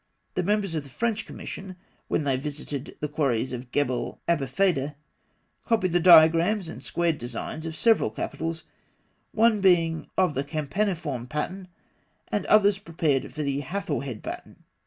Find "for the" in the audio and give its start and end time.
13.31-13.59